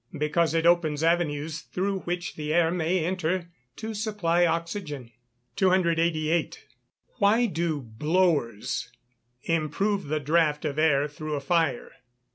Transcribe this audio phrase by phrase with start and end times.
[0.19, 5.11] _Because it opens avenues through which the air may enter to supply oxygen.
[5.57, 6.65] 288.
[7.19, 8.91] _Why do "blowers"
[9.43, 11.91] improve the draft of air through a fire?